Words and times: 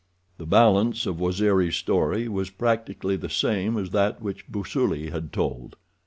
The 0.39 0.47
balance 0.47 1.05
of 1.05 1.19
Waziri's 1.19 1.75
story 1.75 2.27
was 2.27 2.49
practically 2.49 3.17
the 3.17 3.29
same 3.29 3.77
as 3.77 3.91
that 3.91 4.19
which 4.19 4.51
Busuli 4.51 5.11
had 5.11 5.31
told. 5.31 5.75